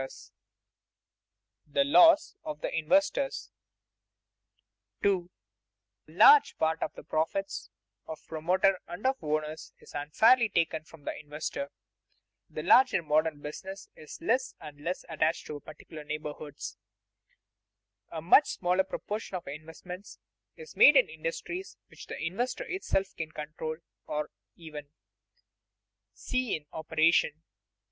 [0.01, 0.29] [Sidenote:
[1.67, 3.51] The loss of the investors]
[5.03, 5.29] 2.
[6.07, 7.69] A large part of the profits
[8.07, 11.69] of promoter and of owners is unfairly taken from the investor.
[12.49, 16.77] The larger modern business is less and less attached to particular neighborhoods.
[18.11, 20.17] A much smaller proportion of investments
[20.55, 23.77] is made in industries which the investor himself can control
[24.07, 24.89] or even
[26.11, 27.43] see in operation.